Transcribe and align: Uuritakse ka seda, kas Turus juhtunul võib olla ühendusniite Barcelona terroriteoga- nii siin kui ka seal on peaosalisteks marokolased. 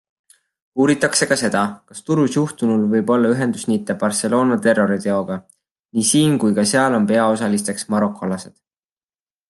Uuritakse 0.83 1.27
ka 1.31 1.35
seda, 1.41 1.61
kas 1.91 1.99
Turus 2.07 2.31
juhtunul 2.37 2.87
võib 2.95 3.13
olla 3.17 3.31
ühendusniite 3.35 3.97
Barcelona 4.05 4.57
terroriteoga- 4.69 5.39
nii 5.97 6.09
siin 6.15 6.37
kui 6.45 6.57
ka 6.61 6.69
seal 6.75 7.01
on 7.03 7.07
peaosalisteks 7.13 7.91
marokolased. 7.97 8.59